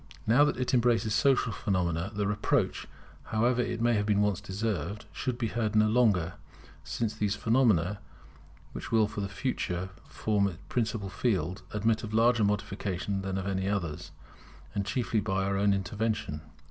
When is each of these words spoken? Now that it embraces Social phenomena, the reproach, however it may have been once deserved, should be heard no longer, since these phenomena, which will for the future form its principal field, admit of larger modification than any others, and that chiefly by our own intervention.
Now 0.25 0.43
that 0.45 0.57
it 0.57 0.73
embraces 0.73 1.13
Social 1.13 1.51
phenomena, 1.51 2.09
the 2.11 2.25
reproach, 2.25 2.87
however 3.25 3.61
it 3.61 3.81
may 3.83 3.93
have 3.93 4.07
been 4.07 4.19
once 4.21 4.41
deserved, 4.41 5.05
should 5.11 5.37
be 5.37 5.49
heard 5.49 5.75
no 5.75 5.87
longer, 5.87 6.33
since 6.83 7.13
these 7.13 7.35
phenomena, 7.35 7.99
which 8.71 8.91
will 8.91 9.07
for 9.07 9.21
the 9.21 9.29
future 9.29 9.89
form 10.09 10.47
its 10.47 10.57
principal 10.69 11.11
field, 11.11 11.61
admit 11.69 12.03
of 12.03 12.15
larger 12.15 12.43
modification 12.43 13.21
than 13.21 13.37
any 13.37 13.69
others, 13.69 14.09
and 14.73 14.85
that 14.85 14.89
chiefly 14.89 15.19
by 15.19 15.43
our 15.43 15.55
own 15.55 15.71
intervention. 15.71 16.41